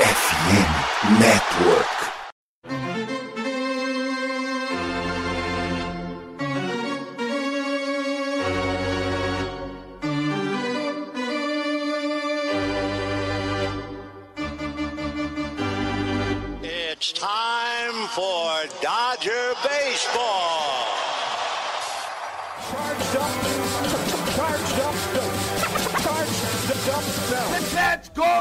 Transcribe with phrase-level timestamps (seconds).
[0.00, 2.09] FM Network.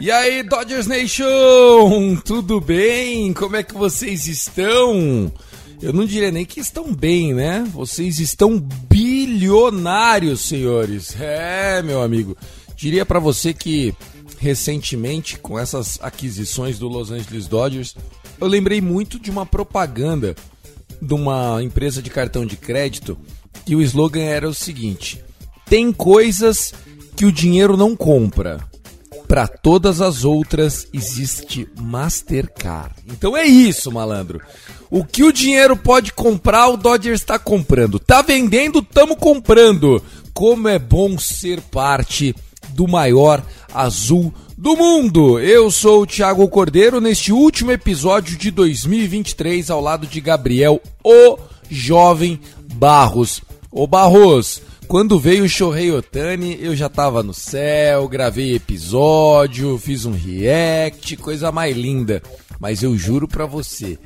[0.00, 3.32] E aí, Dodgers Nation, tudo bem?
[3.32, 5.32] Como é que vocês estão?
[5.82, 7.64] Eu não diria nem que estão bem, né?
[7.72, 11.14] Vocês estão bilionários, senhores.
[11.20, 12.36] É, meu amigo.
[12.76, 13.94] Diria pra você que
[14.38, 17.96] recentemente, com essas aquisições do Los Angeles Dodgers,
[18.40, 20.34] eu lembrei muito de uma propaganda
[21.00, 23.16] de uma empresa de cartão de crédito
[23.66, 25.22] e o slogan era o seguinte:
[25.66, 26.72] tem coisas
[27.16, 28.60] que o dinheiro não compra.
[29.26, 32.94] Para todas as outras existe Mastercard.
[33.08, 34.40] Então é isso, malandro.
[34.90, 37.98] O que o dinheiro pode comprar, o Dodgers está comprando.
[37.98, 40.02] Tá vendendo, tamo comprando.
[40.34, 42.34] Como é bom ser parte
[42.70, 45.38] do maior azul do mundo.
[45.40, 51.38] Eu sou o Thiago Cordeiro neste último episódio de 2023 ao lado de Gabriel, o
[51.70, 52.40] jovem
[52.74, 53.40] Barros.
[53.70, 60.04] Ô Barros, quando veio o Shohei Otani, eu já tava no céu, gravei episódio, fiz
[60.04, 62.22] um react, coisa mais linda.
[62.60, 63.98] Mas eu juro pra você,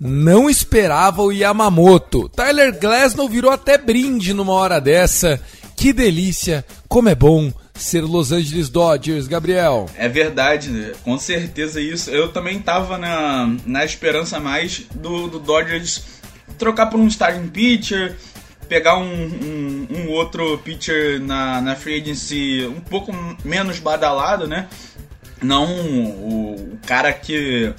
[0.00, 2.28] não esperava o Yamamoto.
[2.28, 5.40] Tyler Glasnow virou até brinde numa hora dessa.
[5.76, 9.88] Que delícia, como é bom ser Los Angeles Dodgers, Gabriel.
[9.96, 10.92] É verdade, né?
[11.04, 12.10] com certeza isso.
[12.10, 16.17] Eu também tava na, na esperança mais do, do Dodgers
[16.58, 18.16] trocar por um starting pitcher,
[18.68, 23.12] pegar um, um, um outro pitcher na, na free agency um pouco
[23.44, 24.68] menos badalado, né?
[25.42, 27.72] Não o, o cara que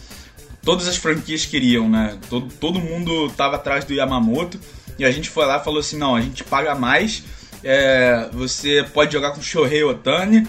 [0.63, 2.17] todas as franquias queriam, né?
[2.29, 4.59] Todo, todo mundo tava atrás do Yamamoto
[4.97, 7.23] e a gente foi lá e falou assim: não, a gente paga mais,
[7.63, 10.47] é, você pode jogar com Shohei Otani,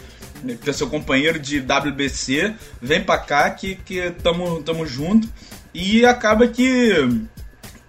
[0.62, 5.29] que é seu companheiro de WBC, vem pra cá que, que tamo, tamo junto.
[5.73, 6.93] E acaba que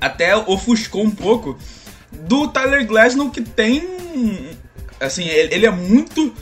[0.01, 1.57] até ofuscou um pouco
[2.12, 3.88] do Tyler Glasnow que tem.
[5.00, 6.34] Assim, ele, é muito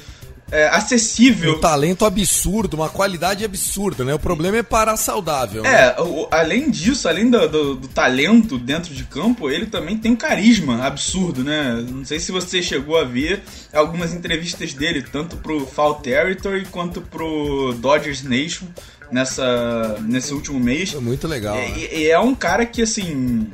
[0.52, 1.58] é, acessível.
[1.58, 4.14] Um talento absurdo, uma qualidade absurda, né?
[4.16, 5.62] O problema é parar saudável.
[5.64, 5.94] né?
[5.96, 10.12] É, o- além disso, além do, do- do talento dentro de campo, ele também tem
[10.12, 11.86] um carisma absurdo, né?
[11.90, 17.00] Não sei se você chegou a ver algumas entrevistas dele, tanto pro Fall Territory quanto
[17.02, 18.66] pro Dodgers Nation
[19.12, 20.94] nessa, nesse último mês.
[20.94, 21.56] É muito legal.
[21.56, 21.74] né?
[21.78, 23.50] E, e é um cara que, assim,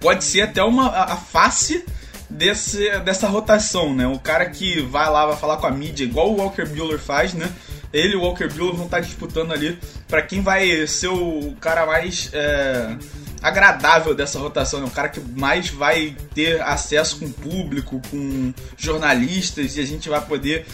[0.00, 1.84] pode ser até uma, a, face
[2.28, 4.06] desse, dessa rotação, né?
[4.06, 7.32] O cara que vai lá, vai falar com a mídia, igual o Walker Buehler faz,
[7.34, 7.50] né?
[7.92, 9.78] Ele e o Walker Buehler vão estar disputando ali
[10.08, 12.96] pra quem vai ser o cara mais é,
[13.40, 14.86] agradável dessa rotação, né?
[14.86, 20.08] O cara que mais vai ter acesso com o público, com jornalistas, e a gente
[20.08, 20.66] vai poder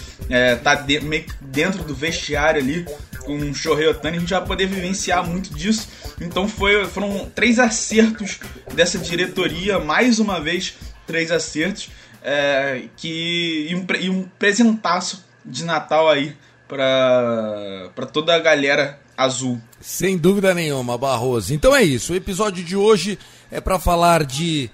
[0.57, 2.87] estar de, meio que dentro do vestiário ali
[3.25, 5.89] com o Shohei Otani, a gente vai poder vivenciar muito disso.
[6.21, 8.41] Então foi, foram três acertos
[8.75, 10.75] dessa diretoria, mais uma vez
[11.07, 11.91] três acertos,
[12.23, 16.37] é, que, e, um, e um presentaço de Natal aí
[16.69, 19.61] pra toda a galera azul.
[19.81, 21.53] Sem dúvida nenhuma, Barroso.
[21.53, 22.13] Então é isso.
[22.13, 23.19] O episódio de hoje
[23.51, 24.71] é para falar de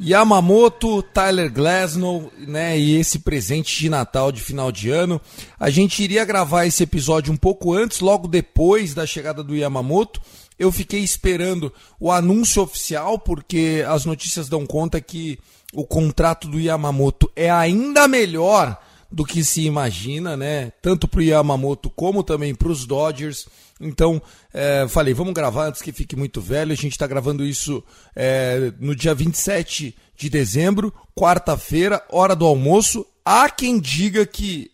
[0.00, 5.20] Yamamoto, Tyler Glasnow, né, e esse presente de Natal de final de ano.
[5.58, 10.20] A gente iria gravar esse episódio um pouco antes, logo depois da chegada do Yamamoto.
[10.58, 15.38] Eu fiquei esperando o anúncio oficial, porque as notícias dão conta que
[15.72, 18.76] o contrato do Yamamoto é ainda melhor
[19.10, 20.72] do que se imagina, né?
[20.82, 23.46] Tanto para o Yamamoto como também para os Dodgers.
[23.80, 24.20] Então,
[24.52, 26.72] é, falei, vamos gravar antes que fique muito velho.
[26.72, 27.82] A gente está gravando isso
[28.14, 33.06] é, no dia 27 de dezembro, quarta-feira, hora do almoço.
[33.24, 34.70] Há quem diga que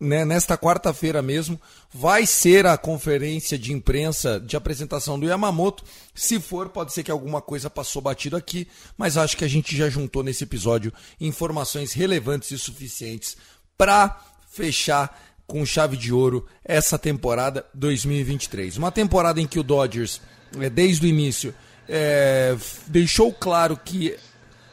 [0.00, 1.60] né, nesta quarta-feira mesmo,
[1.92, 5.84] vai ser a conferência de imprensa de apresentação do Yamamoto.
[6.14, 9.76] Se for, pode ser que alguma coisa passou batido aqui, mas acho que a gente
[9.76, 13.36] já juntou nesse episódio informações relevantes e suficientes
[13.76, 14.20] para
[14.50, 18.76] fechar com chave de ouro essa temporada 2023.
[18.76, 20.20] Uma temporada em que o Dodgers,
[20.60, 21.54] é, desde o início,
[21.88, 22.54] é,
[22.86, 24.14] deixou claro que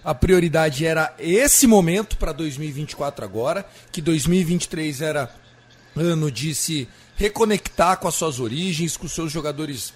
[0.04, 5.33] a prioridade era esse momento para 2024 agora, que 2023 era
[5.95, 9.94] ano de se reconectar com as suas origens, com seus jogadores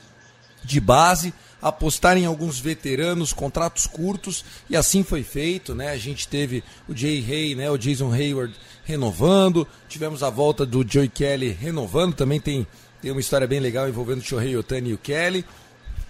[0.63, 5.89] de base, apostar em alguns veteranos, contratos curtos, e assim foi feito, né?
[5.89, 8.53] A gente teve o Jay Hay, né, o Jason Hayward
[8.85, 12.65] renovando, tivemos a volta do Joey Kelly renovando, também tem,
[13.01, 15.45] tem uma história bem legal envolvendo o Shohei Otani e o Kelly.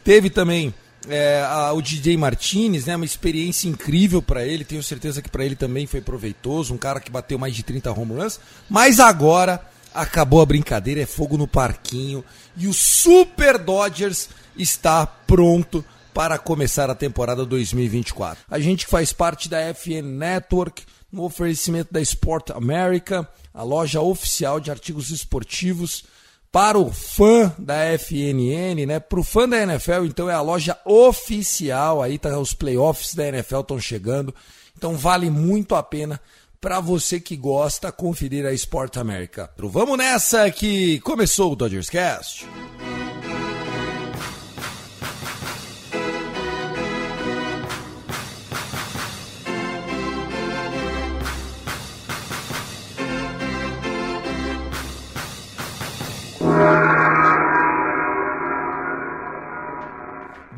[0.01, 0.74] Teve também
[1.07, 5.46] é, a, o DJ Martinez, né, uma experiência incrível para ele, tenho certeza que para
[5.46, 9.62] ele também foi proveitoso, um cara que bateu mais de 30 home runs, mas agora
[9.94, 12.24] acabou a brincadeira, é fogo no parquinho
[12.56, 14.30] e o Super Dodgers
[14.62, 15.84] está pronto
[16.14, 18.44] para começar a temporada 2024.
[18.50, 24.60] A gente faz parte da FN Network, no oferecimento da Sport America, a loja oficial
[24.60, 26.04] de artigos esportivos
[26.52, 29.00] para o fã da FNN, né?
[29.00, 32.02] Para o fã da NFL, então é a loja oficial.
[32.02, 34.34] Aí tá os playoffs da NFL estão chegando,
[34.78, 36.20] então vale muito a pena
[36.60, 39.50] para você que gosta conferir a Sport America.
[39.58, 42.46] Vamos nessa que começou o Dodgers Cast.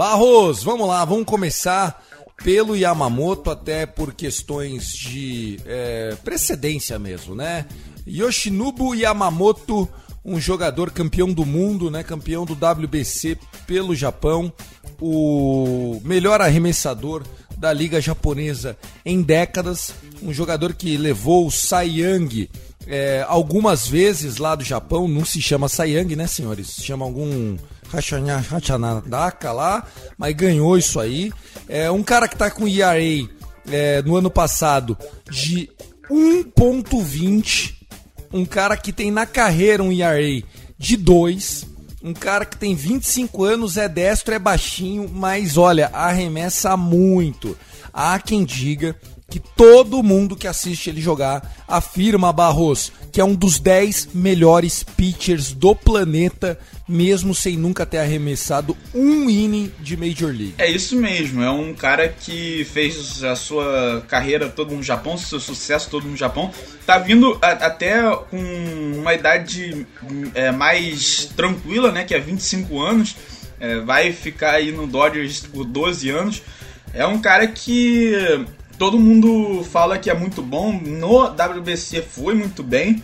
[0.01, 2.03] Barros, vamos lá, vamos começar
[2.43, 7.67] pelo Yamamoto, até por questões de é, precedência mesmo, né?
[8.07, 9.87] Yoshinobu Yamamoto,
[10.25, 12.01] um jogador campeão do mundo, né?
[12.01, 13.37] Campeão do WBC
[13.67, 14.51] pelo Japão,
[14.99, 17.21] o melhor arremessador
[17.55, 18.75] da liga japonesa
[19.05, 19.93] em décadas,
[20.23, 22.49] um jogador que levou o Young
[22.87, 26.69] é, algumas vezes lá do Japão, não se chama Young, né, senhores?
[26.69, 27.55] Se chama algum
[27.91, 29.85] Hachanadaka lá,
[30.17, 31.31] mas ganhou isso aí.
[31.67, 32.99] É um cara que tá com ERA
[33.69, 34.97] é, no ano passado
[35.29, 35.69] de
[36.09, 37.73] 1.20,
[38.33, 40.43] um cara que tem na carreira um ERA
[40.77, 41.67] de 2,
[42.03, 47.57] um cara que tem 25 anos, é destro, é baixinho, mas olha, arremessa muito.
[47.93, 48.95] Há quem diga
[49.31, 54.83] que todo mundo que assiste ele jogar afirma, Barros, que é um dos 10 melhores
[54.83, 60.55] pitchers do planeta, mesmo sem nunca ter arremessado um inning de Major League.
[60.57, 65.39] É isso mesmo, é um cara que fez a sua carreira todo no Japão, seu
[65.39, 66.51] sucesso todo no Japão.
[66.85, 68.37] Tá vindo a, até com
[68.97, 69.87] uma idade
[70.35, 73.15] é, mais tranquila, né, que é 25 anos.
[73.61, 76.41] É, vai ficar aí no Dodgers por 12 anos.
[76.93, 78.43] É um cara que
[78.81, 83.03] todo mundo fala que é muito bom, no WBC foi muito bem,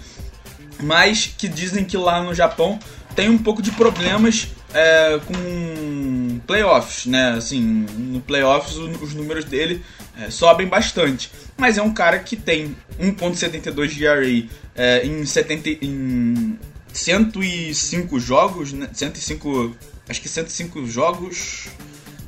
[0.81, 2.79] mas que dizem que lá no Japão
[3.15, 7.33] tem um pouco de problemas é, com playoffs, né?
[7.33, 9.83] Assim, no playoffs os números dele
[10.19, 11.31] é, sobem bastante.
[11.56, 16.57] Mas é um cara que tem 1.72 de ERA é, em, 70, em
[16.91, 18.89] 105 jogos, né?
[18.91, 19.75] 105,
[20.09, 21.68] acho que 105 jogos.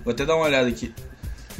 [0.05, 0.93] Vou até dar uma olhada aqui.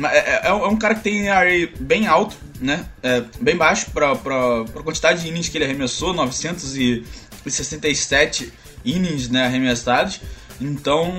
[0.07, 2.86] É, é, é, um cara que tem ERA bem alto, né?
[3.03, 8.53] É, bem baixo para a quantidade de innings que ele arremessou, 967
[8.86, 10.22] innings né, arremessados.
[10.62, 11.12] Então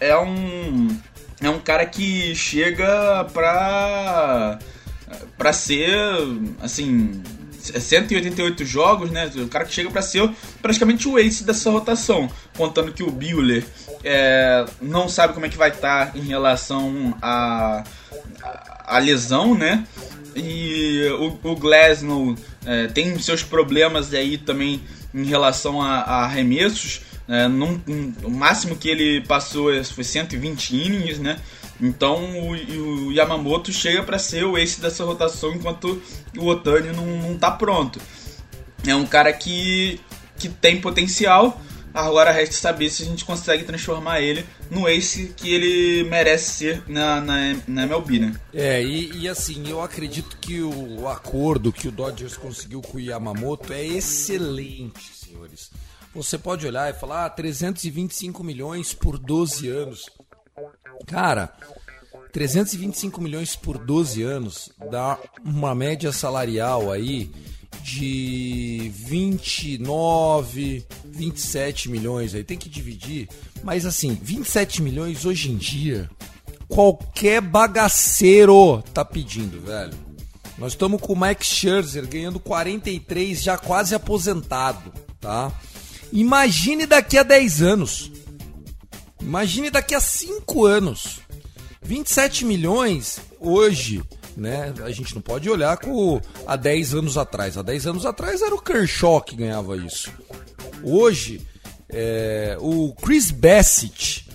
[0.00, 0.88] é um
[1.40, 4.58] é um cara que chega para
[5.36, 5.90] para ser
[6.60, 7.22] assim
[7.58, 9.30] 188 jogos, né?
[9.36, 10.30] O cara que chega para ser
[10.62, 13.64] praticamente o ace dessa rotação, contando que o Buehler
[14.04, 17.82] é, não sabe como é que vai estar tá em relação a
[18.84, 19.86] a lesão, né?
[20.34, 24.82] E o, o Glasnow é, tem seus problemas aí também
[25.14, 27.00] em relação a, a arremessos.
[27.28, 27.80] É, num,
[28.22, 31.38] o máximo que ele passou foi 120 innings, né?
[31.80, 36.00] Então o, o Yamamoto chega para ser o ace dessa rotação enquanto
[36.36, 38.00] o Otani não, não tá pronto.
[38.86, 40.00] É um cara que,
[40.38, 41.60] que tem potencial,
[41.96, 46.82] Agora resta saber se a gente consegue transformar ele no ace que ele merece ser
[46.86, 48.40] na, na, na MLB, né?
[48.52, 53.00] É, e, e, assim, eu acredito que o, acordo que o Dodgers conseguiu com o
[53.00, 55.70] Yamamoto é excelente, senhores.
[56.14, 60.04] Você pode olhar e falar, ah, 325 milhões por 12 anos.
[61.06, 61.56] Cara,
[62.30, 67.30] 325 milhões por 12 anos dá uma média salarial aí
[67.86, 73.28] de 29, 27 milhões aí, tem que dividir.
[73.62, 76.10] Mas assim, 27 milhões hoje em dia,
[76.66, 79.94] qualquer bagaceiro tá pedindo, velho.
[80.58, 85.52] Nós estamos com o Max Scherzer ganhando 43, já quase aposentado, tá?
[86.12, 88.10] Imagine daqui a 10 anos.
[89.20, 91.20] Imagine daqui a 5 anos.
[91.82, 94.02] 27 milhões hoje,
[94.36, 94.74] né?
[94.84, 97.56] A gente não pode olhar com há 10 anos atrás.
[97.56, 100.12] Há 10 anos atrás era o Kershaw que ganhava isso.
[100.82, 101.40] Hoje,
[101.88, 104.28] é, o Chris Bassett,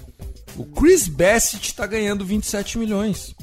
[0.57, 3.35] o Chris Bassett está ganhando 27 milhões.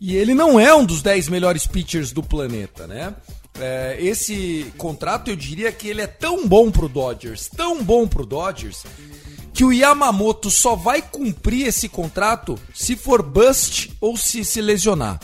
[0.00, 3.14] E ele não é um dos 10 melhores pitchers do planeta, né?
[3.58, 8.26] É, esse contrato eu diria que ele é tão bom pro Dodgers, tão bom pro
[8.26, 8.84] Dodgers,
[9.54, 15.18] que o Yamamoto só vai cumprir esse contrato se for bust ou se se lesionar.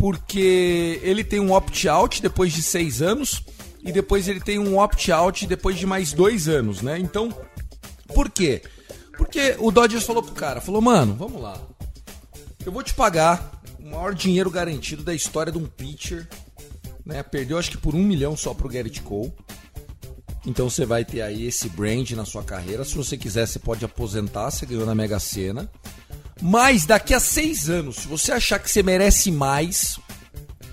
[0.00, 3.44] Porque ele tem um opt-out depois de seis anos
[3.84, 6.98] e depois ele tem um opt-out depois de mais dois anos, né?
[6.98, 7.28] Então,
[8.14, 8.62] por quê?
[9.18, 11.60] Porque o Dodgers falou pro cara, falou, mano, vamos lá.
[12.64, 16.26] Eu vou te pagar o maior dinheiro garantido da história de um pitcher.
[17.04, 17.22] Né?
[17.22, 19.30] Perdeu acho que por um milhão só pro Garrett Cole.
[20.46, 22.86] Então você vai ter aí esse brand na sua carreira.
[22.86, 25.70] Se você quiser, você pode aposentar, você ganhou na Mega Sena.
[26.40, 29.98] Mas daqui a seis anos, se você achar que você merece mais,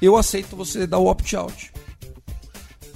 [0.02, 1.72] eu aceito você dar o opt-out.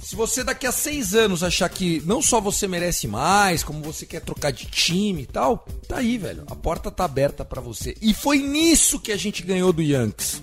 [0.02, 4.04] Se você daqui a seis anos achar que não só você merece mais, como você
[4.04, 6.44] quer trocar de time e tal, tá aí, velho.
[6.48, 7.96] A porta tá aberta para você.
[8.00, 10.42] E foi nisso que a gente ganhou do Yankees.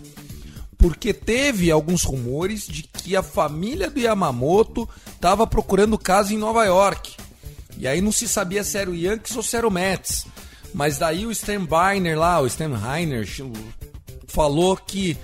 [0.75, 6.65] Porque teve alguns rumores de que a família do Yamamoto estava procurando casa em Nova
[6.65, 7.15] York.
[7.77, 10.25] E aí não se sabia se era o Yankees ou se era o Mets.
[10.73, 13.27] Mas daí o Stan Biner lá, o Stan Heiner,
[14.27, 15.17] falou que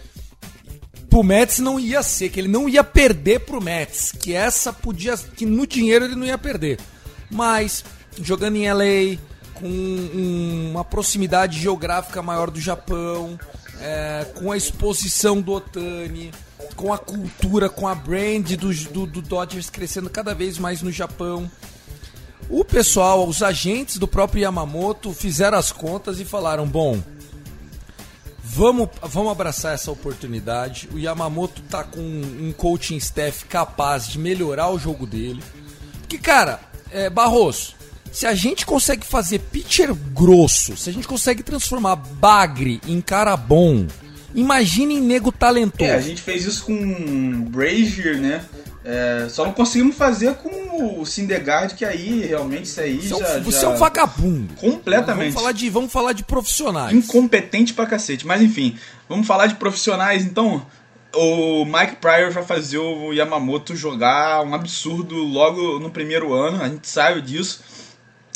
[1.09, 5.15] pro Mets não ia ser, que ele não ia perder pro Mets, que essa podia,
[5.17, 6.79] que no dinheiro ele não ia perder.
[7.29, 7.83] Mas
[8.21, 9.17] jogando em LA,
[9.53, 9.67] com
[10.71, 13.39] uma proximidade geográfica maior do Japão,
[13.79, 16.31] é, com a exposição do Otani,
[16.75, 20.91] com a cultura, com a brand do, do, do Dodgers crescendo cada vez mais no
[20.91, 21.49] Japão.
[22.49, 27.01] O pessoal, os agentes do próprio Yamamoto fizeram as contas e falaram: bom,
[28.43, 30.87] vamos, vamos abraçar essa oportunidade.
[30.93, 35.43] O Yamamoto tá com um coaching staff capaz de melhorar o jogo dele.
[35.99, 36.59] Porque, cara,
[36.91, 37.73] é, Barroso,
[38.11, 43.35] se a gente consegue fazer pitcher grosso, se a gente consegue transformar bagre em cara
[43.35, 43.87] bom,
[44.33, 45.91] imagine em nego talentoso.
[45.91, 48.45] É, a gente fez isso com Brazier, né?
[48.87, 53.27] É, só não conseguimos fazer com o Sindegard, que aí realmente isso aí Você, já,
[53.27, 53.67] é, um, você já...
[53.67, 54.53] é um vagabundo.
[54.53, 55.31] Completamente.
[55.31, 56.95] Vamos falar, de, vamos falar de profissionais.
[56.95, 58.27] Incompetente pra cacete.
[58.27, 58.77] Mas enfim,
[59.09, 60.63] vamos falar de profissionais então.
[61.15, 66.67] O Mike Pryor vai fazer o Yamamoto jogar um absurdo logo no primeiro ano, a
[66.67, 67.63] gente sabe disso.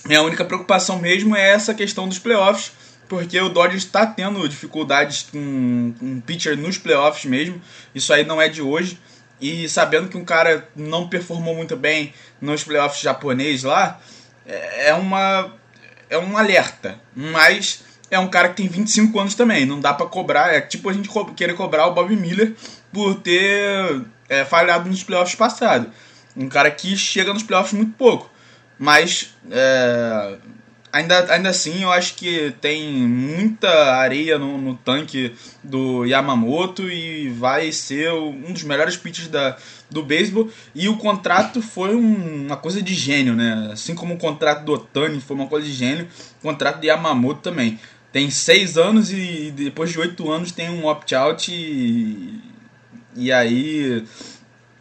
[0.10, 2.72] E a única preocupação mesmo é essa questão dos playoffs,
[3.08, 7.62] porque o Dodgers está tendo dificuldades com um pitcher nos playoffs mesmo.
[7.94, 8.98] Isso aí não é de hoje.
[9.40, 14.00] E sabendo que um cara não performou muito bem nos playoffs japonês lá,
[14.46, 15.54] é uma
[16.10, 17.00] é um alerta.
[17.16, 20.90] Mas é um cara que tem 25 anos também, não dá para cobrar, é tipo
[20.90, 22.56] a gente co querer cobrar o Bob Miller
[22.92, 25.90] por ter é, falhado nos playoffs passados.
[26.36, 28.30] Um cara que chega nos playoffs muito pouco.
[28.78, 30.38] Mas é,
[30.92, 37.30] ainda, ainda assim eu acho que tem muita areia no, no, tanque do Yamamoto e
[37.30, 39.58] vai ser um dos melhores pitches da,
[39.90, 40.50] do beisebol.
[40.74, 43.70] E o contrato foi um, uma coisa de gênio, né?
[43.72, 46.08] Assim como o contrato do Otani foi uma coisa de gênio,
[46.40, 47.80] o contrato do Yamamoto também.
[48.12, 52.42] Tem seis anos e depois de oito anos tem um opt-out e,
[53.16, 54.04] e aí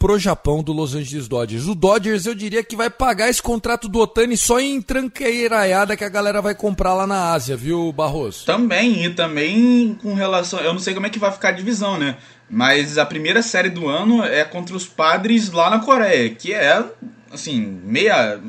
[0.04, 1.66] pro Japão do Los Angeles Dodgers.
[1.66, 6.04] O Dodgers eu diria que vai pagar esse contrato do Otani só em tranqueiraiada que
[6.04, 8.46] a galera vai comprar lá na Ásia, viu, Barroso?
[8.46, 10.60] Também, e também com relação.
[10.60, 12.18] Eu não sei como é que vai ficar a divisão, né?
[12.50, 16.84] Mas a primeira série do ano é contra os padres lá na Coreia, que é,
[17.32, 18.42] assim, meia.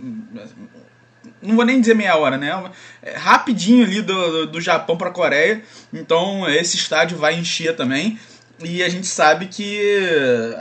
[1.40, 2.64] Não vou nem dizer meia hora, né?
[3.00, 5.62] É rapidinho ali do, do, Japão para a Coreia.
[5.92, 8.18] Então esse estádio vai encher também.
[8.62, 10.54] E a gente sabe que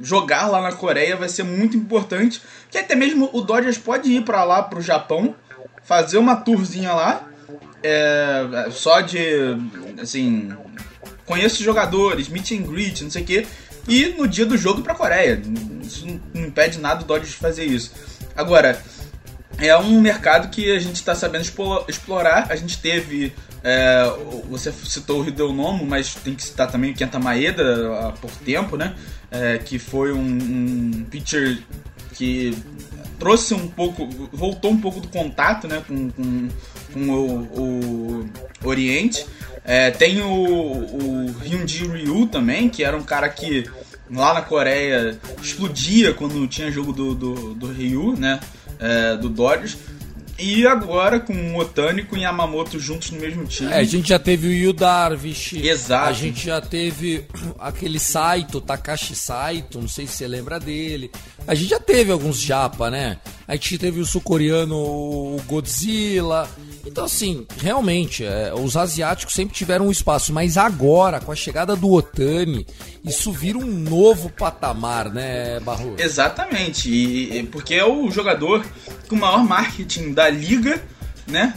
[0.00, 2.40] jogar lá na Coreia vai ser muito importante.
[2.70, 5.34] Que até mesmo o Dodgers pode ir para lá, para o Japão,
[5.82, 7.28] fazer uma tourzinha lá.
[7.82, 9.26] É, só de,
[10.00, 10.52] assim,
[11.26, 13.46] conheço os jogadores, meet and greet, não sei o quê.
[13.88, 15.42] E no dia do jogo para a Coreia.
[15.82, 17.92] Isso não impede nada o Dodgers de fazer isso.
[18.36, 18.80] Agora,
[19.58, 21.44] é um mercado que a gente está sabendo
[21.88, 22.46] explorar.
[22.48, 23.34] A gente teve
[23.64, 24.04] é,
[24.50, 28.76] você citou o Hideo Nomo, mas tem que citar também o Kenta Maeda pouco tempo,
[28.76, 28.94] né?
[29.30, 31.62] É, que foi um, um pitcher
[32.14, 32.54] que
[33.18, 36.48] trouxe um pouco, voltou um pouco do contato né, com, com,
[36.92, 38.30] com o,
[38.64, 39.24] o, Oriente.
[39.64, 43.64] É, tem o, o Hyunji Ryu também, que era um cara que
[44.10, 48.40] lá na Coreia explodia quando tinha jogo do, do, do Ryu, né?
[48.80, 49.78] É, do Dodgers.
[50.38, 53.70] E agora com o Otani e o Yamamoto juntos no mesmo time.
[53.70, 55.54] É, a gente já teve o Yu Darvish.
[55.54, 56.08] Exato.
[56.08, 57.24] A gente já teve
[57.58, 61.10] aquele Saito, Takashi Saito, não sei se você lembra dele.
[61.46, 63.18] A gente já teve alguns japa, né?
[63.46, 66.48] A gente teve o sul-coreano, o Godzilla.
[66.92, 71.74] Então, assim, realmente, é, os asiáticos sempre tiveram um espaço, mas agora, com a chegada
[71.74, 72.66] do Otani,
[73.02, 75.96] isso vira um novo patamar, né, Barro?
[75.98, 78.62] Exatamente, e, porque é o jogador
[79.08, 80.82] com o maior marketing da liga,
[81.26, 81.54] né?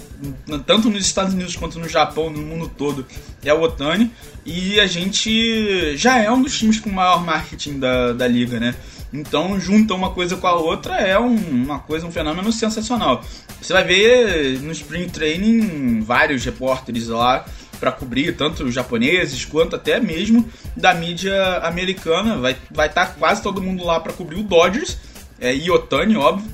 [0.65, 3.05] Tanto nos Estados Unidos quanto no Japão, no mundo todo,
[3.43, 4.13] é o Otani.
[4.45, 8.57] E a gente já é um dos times com o maior marketing da, da liga,
[8.57, 8.73] né?
[9.15, 13.23] Então, junta uma coisa com a outra é um, uma coisa, um fenômeno sensacional.
[13.61, 17.45] Você vai ver no Spring Training vários repórteres lá
[17.79, 22.37] para cobrir, tanto os japoneses quanto até mesmo da mídia americana.
[22.37, 24.97] Vai estar vai tá quase todo mundo lá para cobrir o Dodgers,
[25.39, 26.49] é, e Otani, óbvio,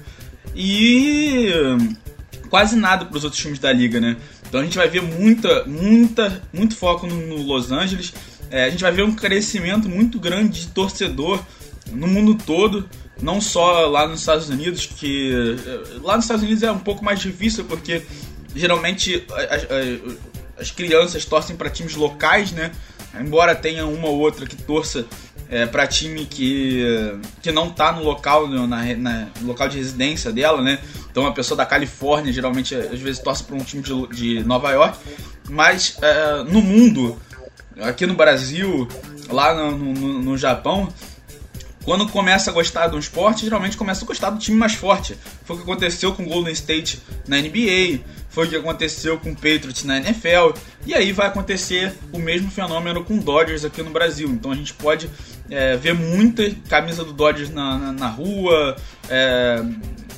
[0.55, 1.49] e
[2.49, 4.17] quase nada para os outros times da liga, né?
[4.47, 8.13] Então a gente vai ver muita, muita, muito foco no, no Los Angeles.
[8.51, 11.41] É, a gente vai ver um crescimento muito grande de torcedor
[11.89, 12.87] no mundo todo,
[13.21, 17.03] não só lá nos Estados Unidos, que eh, lá nos Estados Unidos é um pouco
[17.03, 18.03] mais difícil porque
[18.55, 19.67] geralmente as,
[20.59, 22.71] as crianças torcem para times locais, né?
[23.19, 25.05] Embora tenha uma ou outra que torça
[25.49, 26.81] é, para time que,
[27.41, 30.79] que não tá no local, na, na, no local de residência dela, né?
[31.11, 34.71] Então a pessoa da Califórnia geralmente às vezes torce para um time de, de, Nova
[34.71, 34.97] York,
[35.49, 37.19] mas é, no mundo,
[37.81, 38.87] aqui no Brasil,
[39.29, 40.87] lá no, no, no Japão,
[41.83, 45.17] quando começa a gostar de um esporte, geralmente começa a gostar do time mais forte.
[45.45, 49.31] Foi o que aconteceu com o Golden State na NBA, foi o que aconteceu com
[49.31, 50.51] o Patriots na NFL,
[50.85, 54.29] e aí vai acontecer o mesmo fenômeno com o Dodgers aqui no Brasil.
[54.29, 55.09] Então a gente pode
[55.49, 58.75] é, ver muita camisa do Dodgers na, na, na rua,
[59.09, 59.63] é,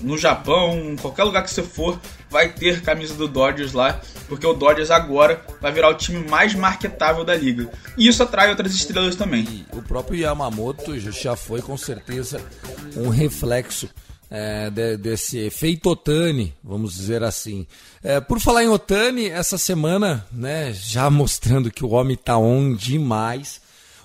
[0.04, 4.54] no Japão, qualquer lugar que você for, vai ter camisa do Dodgers lá, porque o
[4.54, 7.72] Dodgers agora vai virar o time mais marketável da liga.
[7.98, 9.44] E isso atrai outras estrelas também.
[9.44, 12.42] E o próprio Yamamoto já foi com certeza
[12.98, 13.90] um reflexo
[14.30, 17.66] é, de, desse efeito Otani, vamos dizer assim.
[18.04, 22.74] É, por falar em Otani, essa semana, né, já mostrando que o homem tá on
[22.74, 23.62] demais,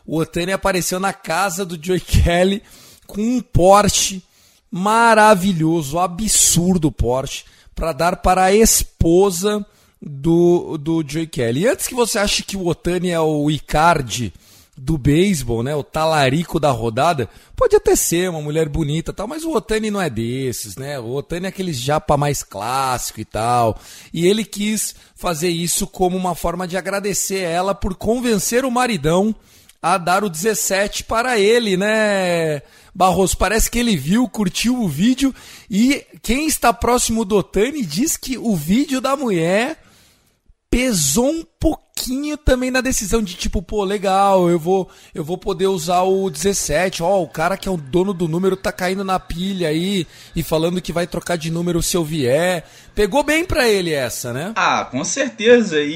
[0.06, 2.62] o Otani apareceu na casa do Joey Kelly
[3.06, 4.22] com um Porsche
[4.70, 9.64] maravilhoso, absurdo Porsche, para dar para a esposa
[10.00, 11.62] do, do Joey Kelly.
[11.62, 14.32] E antes que você ache que o Otani é o Icardi
[14.78, 15.74] do beisebol, né?
[15.74, 17.28] O talarico da rodada.
[17.56, 20.98] Pode até ser uma mulher bonita tal, mas o Otani não é desses, né?
[21.00, 23.78] O Otani é aquele japa mais clássico e tal.
[24.12, 29.34] E ele quis fazer isso como uma forma de agradecer ela por convencer o maridão
[29.82, 32.62] a dar o 17 para ele, né?
[32.98, 35.32] Barroso, parece que ele viu, curtiu o vídeo
[35.70, 39.80] e quem está próximo do Otani diz que o vídeo da mulher
[40.68, 45.68] pesou um pouquinho também na decisão de tipo, pô, legal, eu vou eu vou poder
[45.68, 47.00] usar o 17.
[47.00, 50.42] Ó, o cara que é o dono do número tá caindo na pilha aí e
[50.42, 52.68] falando que vai trocar de número se eu vier.
[52.96, 54.52] Pegou bem para ele essa, né?
[54.56, 55.80] Ah, com certeza.
[55.80, 55.92] E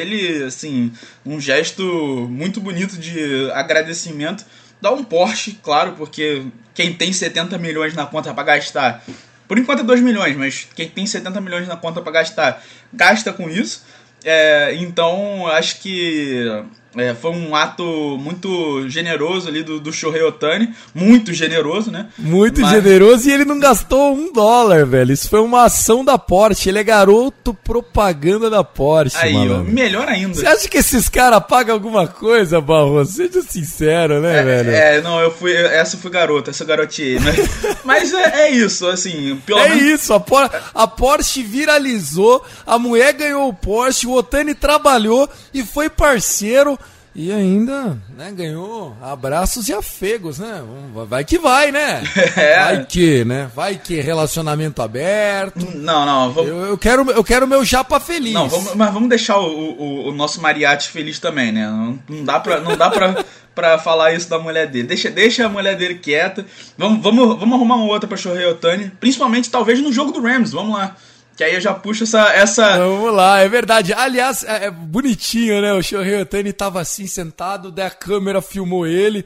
[0.00, 0.90] ele, assim,
[1.26, 1.82] um gesto
[2.30, 4.46] muito bonito de agradecimento.
[4.80, 9.04] Dá um Porsche, claro, porque quem tem 70 milhões na conta para gastar
[9.48, 12.62] por enquanto é 2 milhões, mas quem tem 70 milhões na conta para gastar,
[12.92, 13.82] gasta com isso.
[14.22, 16.44] É, então, acho que
[16.96, 17.84] é, foi um ato
[18.18, 20.72] muito generoso ali do, do Shohei Otani.
[20.94, 22.06] Muito generoso, né?
[22.18, 22.70] Muito Mas...
[22.70, 25.12] generoso e ele não gastou um dólar, velho.
[25.12, 26.70] Isso foi uma ação da Porsche.
[26.70, 30.34] Ele é garoto propaganda da Porsche, Aí, ó, melhor ainda.
[30.34, 33.12] Você acha que esses caras pagam alguma coisa, Barroso?
[33.12, 34.70] Seja sincero, né, é, velho?
[34.70, 35.52] É, não, eu fui.
[35.52, 37.20] Essa foi garota, essa garotinha.
[37.20, 39.40] Mas, mas é, é, isso, assim.
[39.44, 39.82] Pelo é menos...
[39.84, 45.62] isso, a, Por, a Porsche viralizou, a mulher ganhou o Porsche, o Otani trabalhou e
[45.62, 46.78] foi parceiro
[47.20, 50.62] e ainda, né, ganhou abraços e afegos, né?
[51.08, 52.00] Vai que vai, né?
[52.36, 52.62] É.
[52.62, 53.50] Vai que, né?
[53.56, 55.66] Vai que relacionamento aberto.
[55.74, 56.32] Não, não.
[56.32, 56.48] Vamos...
[56.48, 58.32] Eu, eu, quero, eu quero meu japa feliz.
[58.32, 61.66] Não, vamos, mas vamos deixar o, o, o nosso mariachi feliz também, né?
[61.66, 64.86] Não, não dá pra, não dá pra, pra falar isso da mulher dele.
[64.86, 66.46] Deixa, deixa a mulher dele quieta.
[66.76, 68.92] Vamos, vamos, vamos arrumar uma outra pra Shohei Otani.
[69.00, 70.52] Principalmente, talvez, no jogo do Rams.
[70.52, 70.94] Vamos lá.
[71.38, 72.32] Que aí eu já puxo essa.
[72.32, 72.78] essa...
[72.78, 73.92] Vamos lá, é verdade.
[73.92, 75.72] Aliás, é, é bonitinho, né?
[75.72, 79.24] O Shohei Otani tava assim sentado, daí a câmera filmou ele.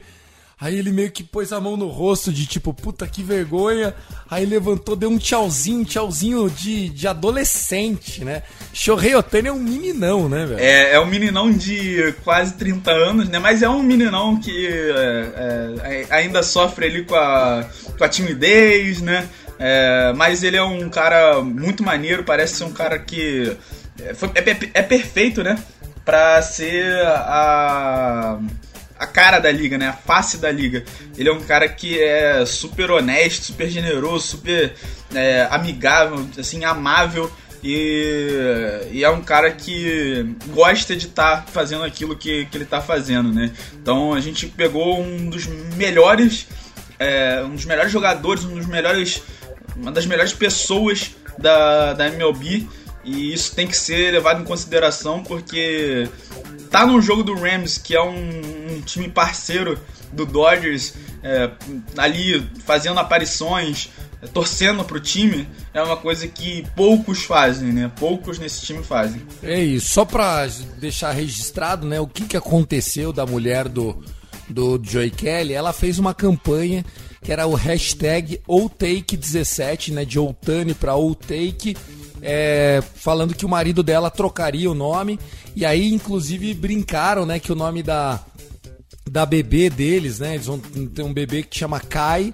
[0.61, 3.95] Aí ele meio que pôs a mão no rosto de tipo, puta que vergonha.
[4.29, 8.43] Aí levantou, deu um tchauzinho, tchauzinho de, de adolescente, né?
[8.71, 10.59] Shohei Otani é um meninão, né, velho?
[10.59, 13.39] É, é um meninão de quase 30 anos, né?
[13.39, 19.01] Mas é um meninão que é, é, ainda sofre ali com a, com a timidez,
[19.01, 19.27] né?
[19.65, 23.55] É, mas ele é um cara muito maneiro, parece ser um cara que
[23.97, 25.57] é, é, é perfeito, né?
[26.03, 28.39] Pra ser a,
[28.99, 29.87] a cara da liga, né?
[29.87, 30.83] A face da liga.
[31.17, 34.73] Ele é um cara que é super honesto, super generoso, super
[35.15, 37.31] é, amigável, assim, amável.
[37.63, 42.65] E, e, é um cara que gosta de estar tá fazendo aquilo que, que ele
[42.65, 43.53] está fazendo, né?
[43.81, 45.47] Então a gente pegou um dos
[45.77, 46.49] melhores,
[46.99, 49.23] é, um dos melhores jogadores, um dos melhores
[49.75, 52.67] uma das melhores pessoas da, da MLB
[53.03, 56.07] e isso tem que ser levado em consideração porque
[56.69, 59.77] tá no jogo do Rams, que é um, um time parceiro
[60.11, 61.51] do Dodgers, é,
[61.97, 63.89] ali fazendo aparições,
[64.21, 67.91] é, torcendo pro time, é uma coisa que poucos fazem, né?
[67.99, 69.21] Poucos nesse time fazem.
[69.41, 74.03] É isso, só pra deixar registrado, né, o que, que aconteceu da mulher do,
[74.47, 76.85] do Joey Kelly, ela fez uma campanha
[77.23, 81.75] que era o hashtag OutTake17, né, de Outane para Outtake,
[82.21, 85.19] é, falando que o marido dela trocaria o nome,
[85.55, 88.23] e aí inclusive brincaram, né, que o nome da,
[89.09, 92.33] da bebê deles, né, eles vão ter um bebê que chama Kai,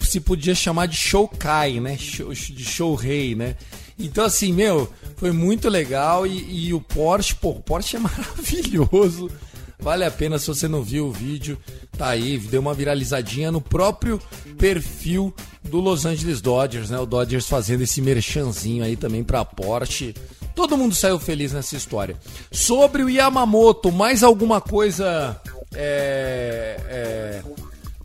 [0.00, 3.56] se podia chamar de Show Kai, né, show, de Show Rei, né,
[3.98, 9.30] então assim, meu, foi muito legal e, e o Porsche, pô, o Porsche é maravilhoso,
[9.78, 11.58] Vale a pena se você não viu o vídeo,
[11.96, 14.20] tá aí, deu uma viralizadinha no próprio
[14.58, 16.98] perfil do Los Angeles Dodgers, né?
[16.98, 20.14] O Dodgers fazendo esse merchanzinho aí também pra Porsche.
[20.54, 22.16] Todo mundo saiu feliz nessa história.
[22.50, 25.38] Sobre o Yamamoto, mais alguma coisa
[25.74, 27.42] é, é,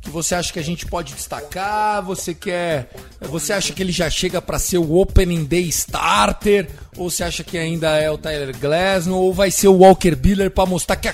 [0.02, 2.04] que você acha que a gente pode destacar?
[2.04, 2.90] Você quer,
[3.22, 6.68] você acha que ele já chega para ser o Opening Day Starter?
[6.98, 9.22] Ou você acha que ainda é o Tyler Glasnow?
[9.22, 11.14] Ou vai ser o Walker Buehler para mostrar que a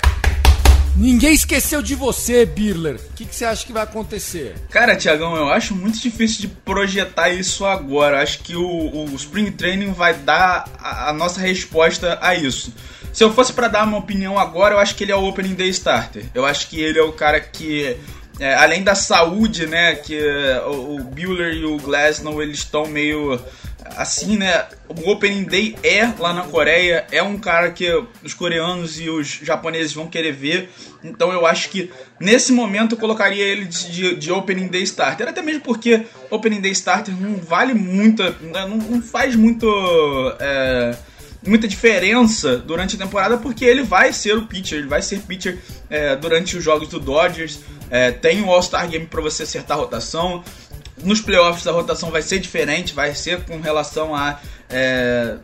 [0.96, 2.96] Ninguém esqueceu de você, Birler.
[2.96, 4.54] O que, que, você acha que vai acontecer?
[4.70, 8.22] Cara, Tiagão, eu acho muito difícil de projetar isso agora.
[8.22, 12.74] Acho que o, o Spring Training vai dar a, a, nossa resposta a isso.
[13.12, 15.54] Se eu fosse para dar uma opinião agora, eu acho que ele é o Opening
[15.54, 16.24] Day Starter.
[16.34, 17.96] Eu acho que ele é o cara que,
[18.38, 20.20] é, além da saúde, né, que
[20.66, 23.40] o, o Bueller e o Glasnow eles estão meio
[23.96, 24.66] assim, né?
[24.88, 27.86] O Opening Day é lá na Coreia, é um cara que
[28.22, 30.70] os coreanos e os japoneses vão querer ver.
[31.02, 35.28] Então eu acho que nesse momento eu colocaria ele de, de Opening Day Starter.
[35.28, 39.66] Até mesmo porque Opening Day Starter não vale muito, não, não faz muito.
[40.40, 40.96] É,
[41.46, 45.58] muita diferença durante a temporada, porque ele vai ser o pitcher, ele vai ser pitcher
[45.88, 47.60] é, durante os jogos do Dodgers.
[47.90, 50.44] É, tem o All-Star Game para você acertar a rotação.
[51.02, 55.36] Nos playoffs a rotação vai ser diferente, vai ser com relação a, é,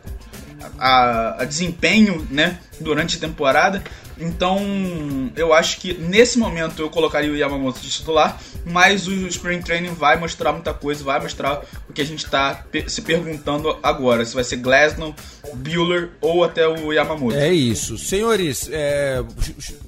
[0.77, 3.83] a, a desempenho né, durante a temporada.
[4.17, 9.61] Então, eu acho que nesse momento eu colocaria o Yamamoto de titular, mas o Spring
[9.61, 14.25] Training vai mostrar muita coisa, vai mostrar o que a gente está se perguntando agora:
[14.25, 15.13] se vai ser Glasnow,
[15.55, 17.35] Bueller ou até o Yamamoto.
[17.35, 17.97] É isso.
[17.97, 19.21] Senhores, é,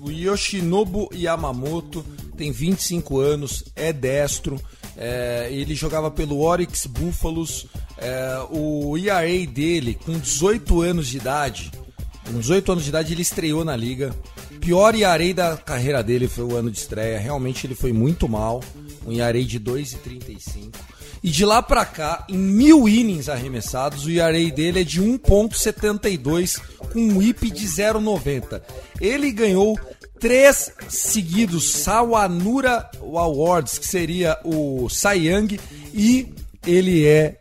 [0.02, 4.62] o Yoshinobu Yamamoto tem 25 anos, é destro,
[4.98, 11.72] é, ele jogava pelo Oryx Buffaloes, é, o ERA dele, com 18 anos de idade
[12.28, 14.14] com 18 anos de idade ele estreou na liga.
[14.60, 17.20] Pior Yarei da carreira dele foi o ano de estreia.
[17.20, 18.62] Realmente ele foi muito mal.
[19.06, 20.74] Um Yarei de 2,35.
[21.24, 26.62] E de lá para cá, em mil innings arremessados, o Yarei dele é de 1,72
[26.92, 28.62] com um whip de 0,90.
[29.00, 29.80] Ele ganhou
[30.20, 35.60] três seguidos Sawanura Awards, que seria o Cy Young,
[35.94, 36.28] e
[36.66, 37.38] ele é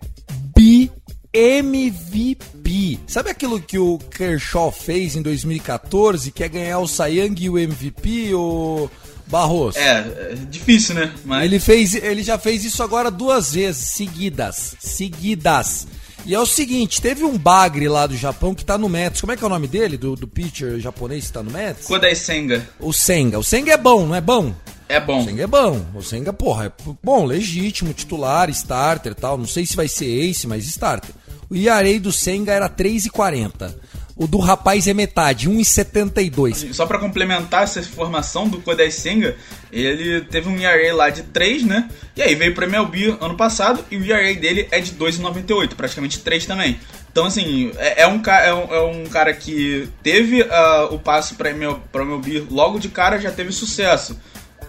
[0.55, 0.91] bi
[1.33, 2.99] MVP.
[3.07, 7.51] Sabe aquilo que o Kershaw fez em 2014, que é ganhar o Cy Young e
[7.51, 8.89] o MVP, o
[9.27, 9.77] Barros?
[9.77, 11.13] É, é difícil, né?
[11.25, 11.45] Mas...
[11.45, 14.77] Ele, fez, ele já fez isso agora duas vezes, seguidas.
[14.79, 15.87] Seguidas.
[16.27, 19.21] E é o seguinte, teve um bagre lá do Japão que tá no Mets.
[19.21, 21.87] Como é que é o nome dele, do, do pitcher japonês que tá no Mets?
[21.87, 22.69] Kodai Senga.
[22.81, 23.39] O Senga.
[23.39, 24.53] O Senga é bom, não é bom?
[24.89, 25.21] É bom.
[25.21, 25.87] O Senga é bom.
[25.95, 29.39] O Senga, porra, é bom, legítimo, titular, starter tal.
[29.39, 31.15] Não sei se vai ser ace, mas starter.
[31.49, 33.73] O Iarei do Senga era 3,40.
[34.19, 36.73] O do rapaz é metade, 1,72.
[36.73, 39.37] Só para complementar essa informação do Kodai Senga,
[39.71, 41.91] ele teve um ERA lá de 3, né?
[42.17, 46.21] E aí veio para MLB ano passado e o ERA dele é de 2,98, praticamente
[46.21, 46.81] 3 também.
[47.13, 51.35] Então, assim, é, é, um, é, um, é um cara que teve uh, o passo
[51.35, 54.19] para MLB logo de cara, já teve sucesso.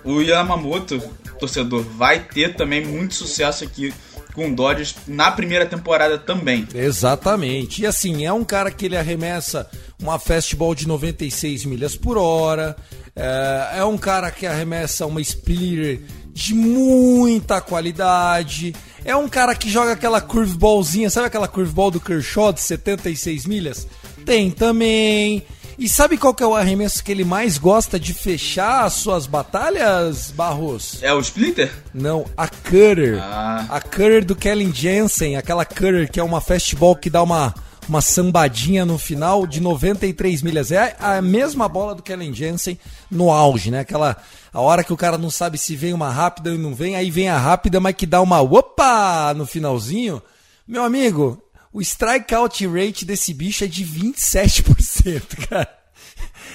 [0.03, 0.99] O Yamamoto,
[1.39, 3.93] torcedor, vai ter também muito sucesso aqui
[4.37, 6.67] com o Dodgers na primeira temporada também.
[6.75, 7.81] Exatamente.
[7.81, 9.67] E assim, é um cara que ele arremessa
[9.99, 12.77] uma fastball de 96 milhas por hora.
[13.15, 18.75] É, é um cara que arremessa uma splitter de muita qualidade.
[19.03, 23.87] É um cara que joga aquela curveballzinha, sabe aquela curveball do Kershaw de 76 milhas?
[24.23, 25.43] Tem também.
[25.79, 29.27] E sabe qual que é o arremesso que ele mais gosta de fechar as suas
[29.27, 30.97] batalhas, Barros?
[31.03, 31.71] É o Splitter?
[31.93, 33.19] Não, a Cutter.
[33.21, 33.63] Ah.
[33.69, 37.53] A Cutter do Kellen Jensen, aquela Cutter que é uma fastball que dá uma,
[37.87, 40.71] uma sambadinha no final de 93 milhas.
[40.71, 42.79] É a mesma bola do Kellen Jensen
[43.11, 43.81] no auge, né?
[43.81, 44.17] Aquela
[44.51, 47.11] a hora que o cara não sabe se vem uma rápida ou não vem, aí
[47.11, 50.23] vem a rápida, mas que dá uma opa no finalzinho.
[50.67, 51.39] Meu amigo,
[51.71, 55.77] o strikeout rate desse bicho é de 27%, cara.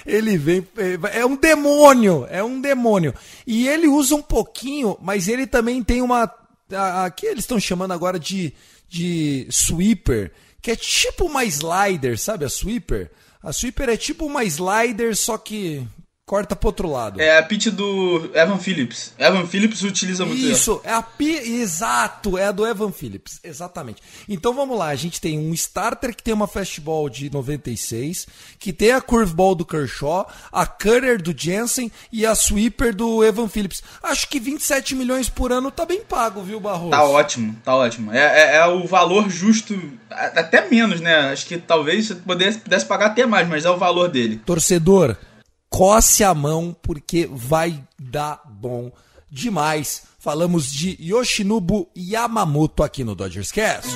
[0.05, 0.67] Ele vem.
[1.13, 2.27] É um demônio!
[2.29, 3.15] É um demônio.
[3.47, 6.33] E ele usa um pouquinho, mas ele também tem uma.
[7.05, 8.53] Aqui eles estão chamando agora de,
[8.89, 12.45] de sweeper, que é tipo uma slider, sabe?
[12.45, 13.11] A sweeper.
[13.43, 15.87] A sweeper é tipo uma slider, só que
[16.25, 17.21] corta pro outro lado.
[17.21, 19.13] É a pitch do Evan Phillips.
[19.19, 21.31] Evan Phillips utiliza muito Isso, é a pi...
[21.31, 24.03] exato, é a do Evan Phillips, exatamente.
[24.29, 28.27] Então vamos lá, a gente tem um starter que tem uma fastball de 96,
[28.59, 33.49] que tem a curveball do Kershaw, a cutter do Jensen e a sweeper do Evan
[33.49, 33.83] Phillips.
[34.03, 36.91] Acho que 27 milhões por ano tá bem pago, viu, Barroso?
[36.91, 38.13] Tá ótimo, tá ótimo.
[38.13, 39.79] É, é, é o valor justo,
[40.11, 41.33] até menos, né?
[41.33, 44.41] Acho que talvez você pudesse, pudesse pagar até mais, mas é o valor dele.
[44.47, 45.17] Torcedor,
[45.73, 48.93] coce a mão porque vai dar bom
[49.31, 50.03] demais.
[50.19, 53.89] Falamos de Yoshinobu Yamamoto aqui no Dodgers Cast.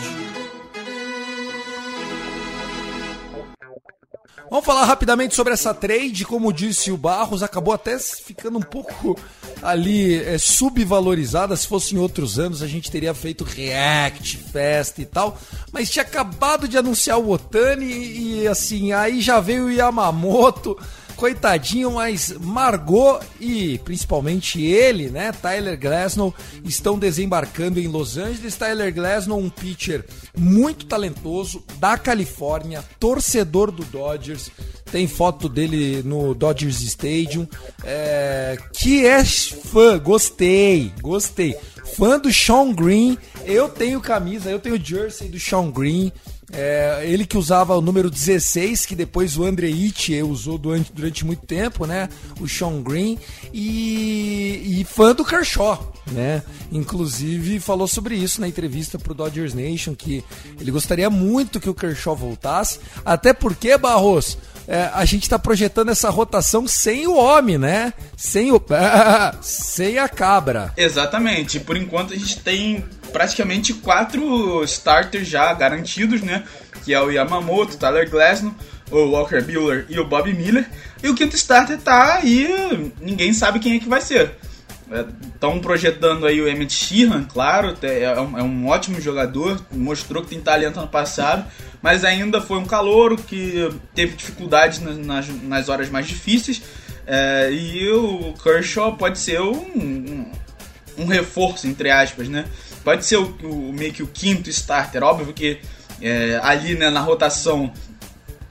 [4.49, 6.25] Vamos falar rapidamente sobre essa trade.
[6.25, 9.19] Como disse o Barros, acabou até ficando um pouco
[9.61, 11.55] ali é, subvalorizada.
[11.57, 15.37] Se fosse em outros anos, a gente teria feito React, festa e tal.
[15.71, 20.79] Mas tinha acabado de anunciar o Otani e assim, aí já veio o Yamamoto
[21.17, 28.55] coitadinho, mas Margot e principalmente ele, né, Tyler Glasnow, estão desembarcando em Los Angeles.
[28.57, 30.05] Tyler Glasnow, um pitcher
[30.37, 34.51] muito talentoso da Califórnia, torcedor do Dodgers.
[34.91, 37.49] Tem foto dele no Dodgers Stadium,
[37.83, 41.57] é, que é fã, gostei, gostei.
[41.97, 46.13] Fã do Sean Green, Eu tenho camisa, eu tenho jersey do Sean Green.
[46.53, 51.25] É, ele que usava o número 16, que depois o André It usou durante, durante
[51.25, 52.09] muito tempo, né?
[52.41, 53.19] O Sean Green.
[53.53, 56.43] E, e fã do Kershaw, né?
[56.71, 60.25] Inclusive falou sobre isso na entrevista pro Dodgers Nation, que
[60.61, 62.79] ele gostaria muito que o Kershaw voltasse.
[63.05, 67.93] Até porque, Barros, é, a gente está projetando essa rotação sem o homem, né?
[68.17, 68.61] Sem o.
[69.41, 70.73] sem a cabra.
[70.77, 71.61] Exatamente.
[71.61, 72.85] Por enquanto a gente tem
[73.17, 76.45] praticamente quatro starters já garantidos, né?
[76.85, 78.55] Que é o Yamamoto, o Tyler Glasnow,
[78.91, 80.69] o Walker Buehler e o Bob Miller.
[81.03, 84.33] E o quinto starter tá aí, ninguém sabe quem é que vai ser.
[85.33, 90.29] Estão projetando aí o Emmett Sheehan, claro, é um, é um, ótimo jogador, mostrou que
[90.29, 91.47] tem talento no passado,
[91.81, 96.61] mas ainda foi um calouro que teve dificuldades nas, nas horas mais difíceis.
[97.07, 100.33] É, e o Kershaw pode ser um, um,
[100.99, 102.45] um, reforço, entre aspas, né?
[102.87, 105.03] Pode ser o, o meio que o quinto starter.
[105.03, 105.59] Óbvio que
[106.01, 107.73] é, ali né, na rotação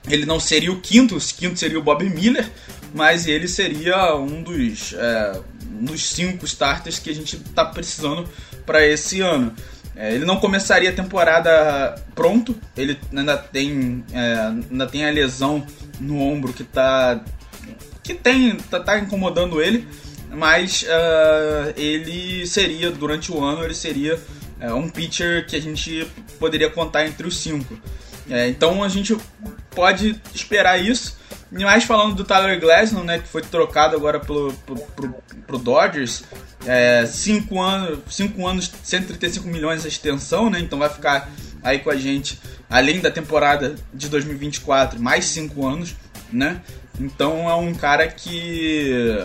[0.09, 2.51] ele não seria o quinto, o quinto seria o Bob Miller,
[2.93, 5.39] mas ele seria um dos, é,
[5.71, 8.27] um dos cinco starters que a gente está precisando
[8.65, 9.55] para esse ano.
[9.95, 15.65] É, ele não começaria a temporada pronto, ele ainda tem, é, ainda tem a lesão
[15.97, 17.23] no ombro que tá
[18.03, 19.87] que tem tá, tá incomodando ele,
[20.35, 24.19] mas uh, ele seria durante o ano ele seria
[24.61, 26.05] uh, um pitcher que a gente
[26.39, 27.77] poderia contar entre os cinco.
[28.29, 29.15] É, então a gente
[29.71, 31.17] pode esperar isso.
[31.51, 35.57] E mais falando do Tyler Glasnow, né, que foi trocado agora pro, pro, pro, pro
[35.57, 36.23] Dodgers,
[37.07, 41.29] 5 é, anos, cinco anos, 135 milhões de extensão, né, então vai ficar
[41.63, 45.95] aí com a gente, além da temporada de 2024, mais 5 anos,
[46.31, 46.61] né,
[46.99, 49.15] então é um cara que...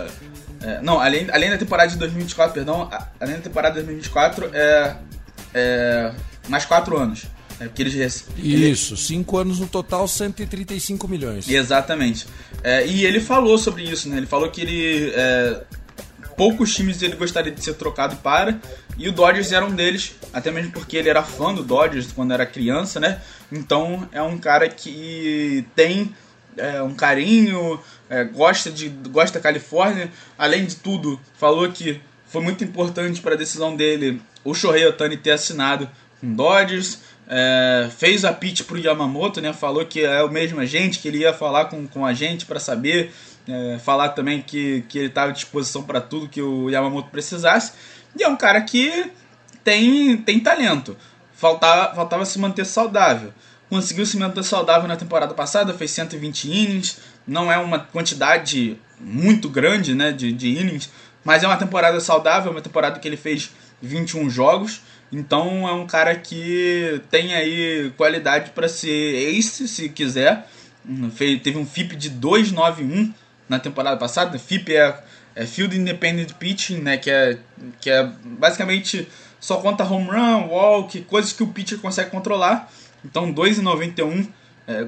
[0.62, 4.96] É, não, além, além da temporada de 2024, perdão, além da temporada de 2024, é,
[5.54, 6.12] é
[6.48, 7.26] mais 4 anos.
[7.58, 11.46] É porque eles Isso, 5 anos no total, 135 milhões.
[11.46, 12.26] Exatamente.
[12.64, 14.16] É, e ele falou sobre isso, né?
[14.16, 15.12] Ele falou que ele.
[15.14, 15.62] É,
[16.38, 18.58] poucos times ele gostaria de ser trocado para,
[18.96, 22.32] e o Dodgers era um deles, até mesmo porque ele era fã do Dodgers quando
[22.32, 23.20] era criança, né?
[23.52, 26.14] Então é um cara que tem
[26.60, 30.10] é, um carinho, é, gosta de gosta da Califórnia.
[30.38, 35.16] Além de tudo, falou que foi muito importante para a decisão dele o Shohei Otani
[35.16, 35.88] ter assinado
[36.20, 37.00] com Dodgers.
[37.28, 39.52] É, fez a pitch pro Yamamoto, né?
[39.52, 42.60] Falou que é o mesmo agente, que ele ia falar com, com a gente para
[42.60, 43.12] saber.
[43.48, 47.72] É, falar também que, que ele estava à disposição para tudo que o Yamamoto precisasse.
[48.16, 49.10] E é um cara que
[49.64, 50.96] tem, tem talento.
[51.32, 53.32] Faltava, faltava se manter saudável.
[53.70, 56.98] Conseguiu se manter saudável na temporada passada, fez 120 innings.
[57.24, 60.90] Não é uma quantidade muito grande né, de, de innings,
[61.24, 64.82] mas é uma temporada saudável, uma temporada que ele fez 21 jogos.
[65.12, 70.48] Então é um cara que tem aí qualidade para ser ace, se quiser.
[71.42, 73.14] Teve um FIP de 291
[73.48, 74.36] na temporada passada.
[74.36, 75.00] FIP é,
[75.34, 76.96] é Field Independent Pitching, né?
[76.96, 77.38] Que é,
[77.80, 79.08] que é basicamente
[79.40, 82.70] só conta home run, walk, coisas que o pitcher consegue controlar.
[83.04, 84.28] Então 2,91
[84.66, 84.86] é,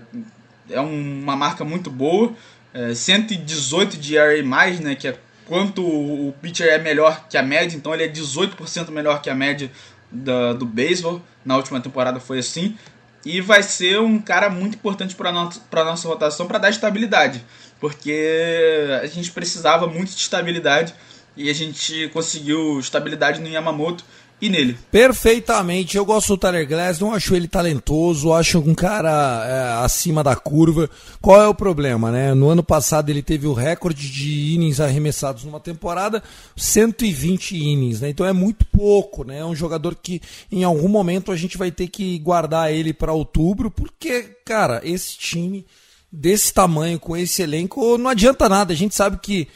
[0.71, 2.33] é uma marca muito boa.
[2.75, 4.43] É, 118 de ERA+,
[4.81, 8.91] né, que é quanto o pitcher é melhor que a média, então ele é 18%
[8.91, 9.71] melhor que a média
[10.11, 11.21] da, do beisebol.
[11.45, 12.77] Na última temporada foi assim.
[13.25, 17.45] E vai ser um cara muito importante para a nossa rotação para dar estabilidade.
[17.81, 20.95] Porque a gente precisava muito de estabilidade
[21.37, 24.05] e a gente conseguiu estabilidade no Yamamoto
[24.43, 24.77] e nele.
[24.91, 25.97] Perfeitamente.
[25.97, 30.35] Eu gosto do Tyler Glass, não acho ele talentoso, acho um cara é, acima da
[30.35, 30.91] curva.
[31.21, 32.35] Qual é o problema, né?
[32.35, 36.21] No ano passado ele teve o recorde de innings arremessados numa temporada,
[36.57, 38.11] 120 innings, né?
[38.11, 39.39] Então é muito pouco, né?
[39.39, 43.13] É um jogador que em algum momento a gente vai ter que guardar ele para
[43.13, 45.65] outubro, porque, cara, esse time
[46.11, 48.73] desse tamanho, com esse elenco, não adianta nada.
[48.73, 49.47] A gente sabe que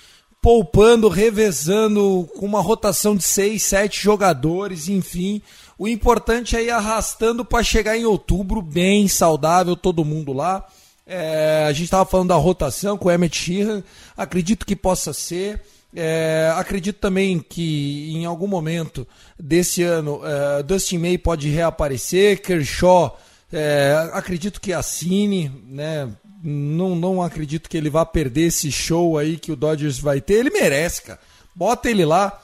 [0.46, 5.42] poupando, revezando, com uma rotação de seis, sete jogadores, enfim.
[5.76, 10.64] O importante é ir arrastando para chegar em outubro bem saudável, todo mundo lá.
[11.04, 13.82] É, a gente estava falando da rotação com o Emmett Sheehan,
[14.16, 15.60] acredito que possa ser.
[15.92, 19.04] É, acredito também que em algum momento
[19.36, 23.18] desse ano é, Dustin May pode reaparecer, Kershaw
[23.52, 26.08] é, acredito que assine, né?
[26.48, 30.34] Não, não acredito que ele vá perder esse show aí que o Dodgers vai ter.
[30.34, 31.18] Ele merece, cara.
[31.52, 32.40] Bota ele lá,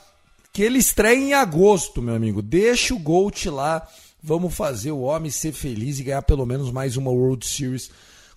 [0.53, 2.43] que ele estreia em agosto, meu amigo.
[2.43, 3.87] Deixa o Gold lá.
[4.21, 7.91] Vamos fazer o homem ser feliz e ganhar pelo menos mais uma World Series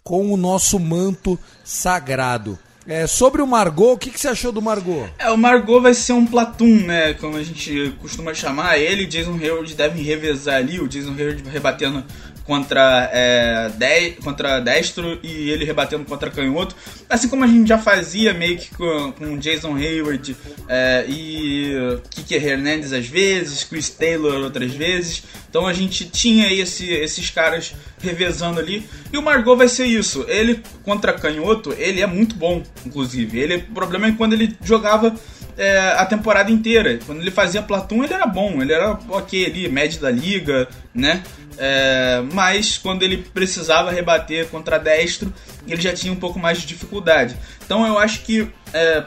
[0.04, 2.60] com o nosso manto sagrado.
[2.88, 5.10] É, sobre o Margot, o que, que você achou do Margot?
[5.18, 7.16] É, o Margot vai ser um Platoon, né?
[7.16, 8.78] Como a gente costuma chamar.
[8.78, 10.80] Ele e Jason Hayward devem revezar ali.
[10.80, 12.04] O Jason Hayward rebatendo
[12.46, 16.76] contra, é, de, contra destro e ele rebatendo contra canhoto.
[17.10, 20.36] Assim como a gente já fazia meio que com, com Jason Hayward
[20.70, 25.24] é, e Kike Hernandez às vezes, Chris Taylor outras vezes.
[25.50, 28.88] Então a gente tinha esse, esses caras revezando ali.
[29.12, 30.26] E o Margot vai ser isso.
[30.28, 33.40] Ele contra canhoto, ele é muito bom, inclusive.
[33.40, 35.16] Ele, o problema é quando ele jogava
[35.58, 37.00] é, a temporada inteira.
[37.06, 41.24] Quando ele fazia Platum, ele era bom, ele era ok ali, médio da liga, né?
[41.58, 45.34] É, mas quando ele precisava rebater contra destro,
[45.68, 47.36] ele já tinha um pouco mais de dificuldade.
[47.66, 49.06] Então eu acho que é,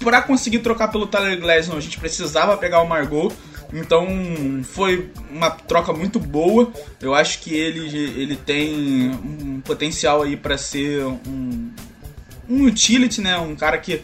[0.00, 3.32] para conseguir trocar pelo Tyler Glasnow, a gente precisava pegar o Margot.
[3.72, 4.06] Então
[4.62, 6.72] foi uma troca muito boa.
[7.00, 11.70] Eu acho que ele, ele tem um potencial aí para ser um,
[12.48, 13.36] um utility, né?
[13.38, 14.02] Um cara que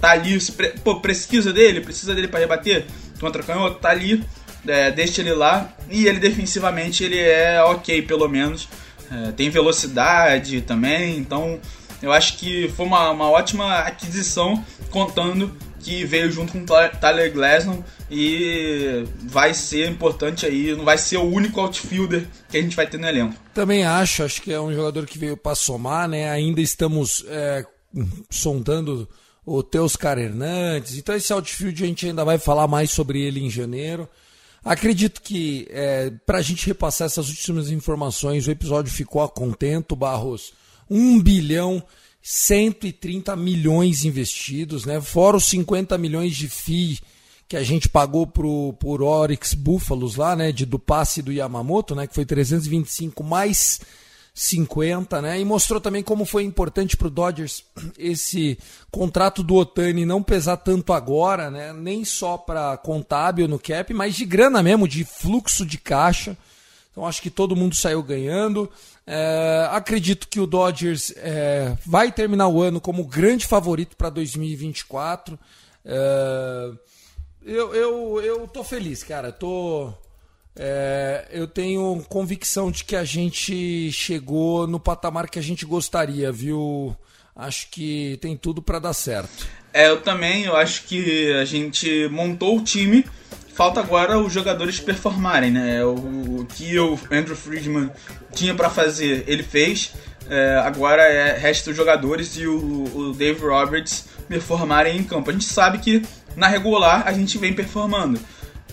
[0.00, 0.38] tá ali,
[0.84, 2.86] pô, precisa dele, precisa dele para rebater
[3.20, 4.24] contra canhoto, tá ali
[4.66, 5.72] é, deixa ele lá.
[5.90, 8.68] E ele defensivamente ele é ok, pelo menos.
[9.10, 11.60] É, tem velocidade também, então
[12.02, 17.32] eu acho que foi uma, uma ótima aquisição, contando que veio junto com o Tyler
[17.32, 22.76] Glasnow e vai ser importante aí, não vai ser o único outfielder que a gente
[22.76, 23.34] vai ter no elenco.
[23.52, 26.30] Também acho, acho que é um jogador que veio para somar, né?
[26.30, 27.64] Ainda estamos é,
[28.30, 29.08] sondando
[29.44, 33.50] o Teuscar Hernandes, então esse outfield a gente ainda vai falar mais sobre ele em
[33.50, 34.08] janeiro.
[34.64, 39.96] Acredito que é, para a gente repassar essas últimas informações, o episódio ficou a contento,
[39.96, 40.52] Barros.
[40.88, 41.82] 1 bilhão
[42.22, 45.00] 130 milhões investidos, né?
[45.00, 47.00] Fora os 50 milhões de FII
[47.48, 50.52] que a gente pagou pro, por Oryx Búfalos lá, né?
[50.52, 52.06] De, do passe do Yamamoto, né?
[52.06, 53.80] Que foi 325 mais
[54.34, 55.40] 50, né?
[55.40, 57.64] E mostrou também como foi importante para o Dodgers
[57.98, 58.58] esse
[58.90, 61.72] contrato do Otani não pesar tanto agora, né?
[61.72, 66.36] Nem só para contábil no cap, mas de grana mesmo, de fluxo de caixa.
[66.90, 68.70] Então acho que todo mundo saiu ganhando.
[69.06, 75.38] É, acredito que o Dodgers é, vai terminar o ano como grande favorito para 2024.
[75.84, 76.70] É,
[77.44, 79.30] eu, eu, eu tô feliz, cara.
[79.30, 79.92] Tô
[80.56, 86.30] é, eu tenho convicção de que a gente chegou no patamar que a gente gostaria,
[86.30, 86.96] viu?
[87.34, 89.46] Acho que tem tudo para dar certo.
[89.72, 93.04] É, eu também, eu acho que a gente montou o time.
[93.54, 95.84] Falta agora os jogadores performarem, né?
[95.84, 97.90] O, o que o Andrew Friedman
[98.34, 99.92] tinha para fazer, ele fez.
[100.28, 105.30] É, agora é, resta os jogadores e o, o Dave Roberts performarem em campo.
[105.30, 106.02] A gente sabe que
[106.36, 108.20] na regular a gente vem performando.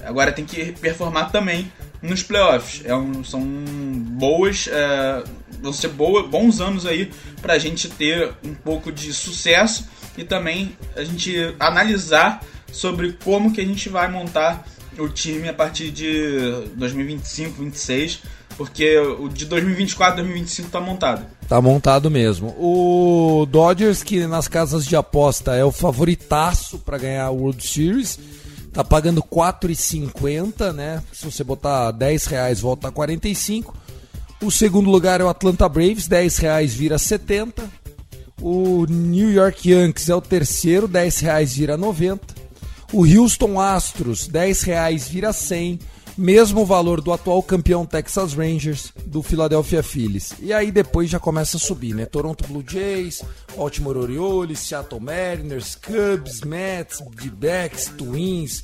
[0.04, 1.72] Agora tem que performar também
[2.02, 2.82] nos playoffs.
[2.86, 5.24] É um, são boas, é,
[5.62, 9.88] vão ser boa, bons anos aí para a gente ter um pouco de sucesso
[10.18, 12.42] e também a gente analisar
[12.72, 14.66] sobre como que a gente vai montar
[14.98, 18.20] o time a partir de 2025, 2026,
[18.58, 21.26] porque o de 2024, 2025 tá montado.
[21.48, 22.50] Tá montado mesmo.
[22.60, 28.20] O Dodgers que nas casas de aposta é o favoritaço para ganhar a World Series
[28.80, 31.04] Tá pagando 4,50, né?
[31.12, 33.76] Se você botar 10 reais, volta a 45.
[34.42, 37.70] O segundo lugar é o Atlanta Braves, 10 reais vira 70.
[38.42, 42.26] O New York Yankees é o terceiro, 10 reais vira 90.
[42.94, 45.78] O Houston Astros, 10 reais vira 100
[46.20, 50.34] mesmo valor do atual campeão Texas Rangers, do Philadelphia Phillies.
[50.42, 52.06] E aí depois já começa a subir, né?
[52.06, 53.24] Toronto Blue Jays,
[53.56, 58.64] Baltimore Orioles, Seattle Mariners, Cubs, Mets, D-Backs, Twins,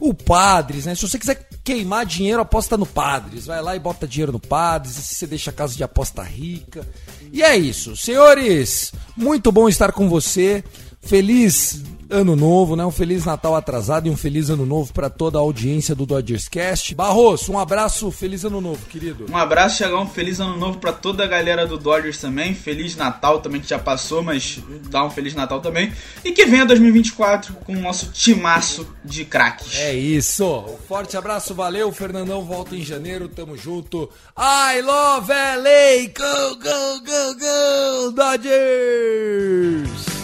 [0.00, 0.94] o Padres, né?
[0.94, 3.46] Se você quiser queimar dinheiro, aposta no Padres.
[3.46, 6.86] Vai lá e bota dinheiro no Padres, você deixa a casa de aposta rica.
[7.32, 7.96] E é isso.
[7.96, 10.64] Senhores, muito bom estar com você.
[11.00, 12.84] Feliz ano novo, né?
[12.84, 16.48] Um feliz Natal atrasado e um feliz ano novo para toda a audiência do Dodgers
[16.48, 16.94] Cast.
[16.94, 19.26] Barros, um abraço, feliz ano novo, querido.
[19.30, 22.54] Um abraço, Chegão, um feliz ano novo para toda a galera do Dodgers também.
[22.54, 25.92] Feliz Natal também que já passou, mas dá um feliz Natal também.
[26.24, 29.78] E que venha 2024 com o nosso timaço de craques.
[29.78, 30.46] É isso.
[30.46, 31.92] Um forte abraço, valeu.
[31.92, 34.08] Fernandão volta em janeiro, tamo junto.
[34.36, 36.08] I love LA.
[36.16, 40.15] Go, go, go, go, Dodgers!